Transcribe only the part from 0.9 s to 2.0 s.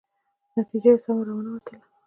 یې سمه را ونه وتله.